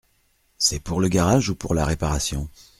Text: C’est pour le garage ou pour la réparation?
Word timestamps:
C’est 0.57 0.79
pour 0.79 0.99
le 0.99 1.09
garage 1.09 1.51
ou 1.51 1.55
pour 1.55 1.75
la 1.75 1.85
réparation? 1.85 2.49